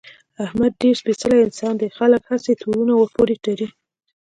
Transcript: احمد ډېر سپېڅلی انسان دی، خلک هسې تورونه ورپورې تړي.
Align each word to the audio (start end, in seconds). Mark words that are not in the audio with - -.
احمد 0.45 0.71
ډېر 0.81 0.95
سپېڅلی 1.01 1.37
انسان 1.41 1.73
دی، 1.79 1.87
خلک 1.97 2.21
هسې 2.31 2.51
تورونه 2.61 2.93
ورپورې 2.95 3.35
تړي. 3.45 3.67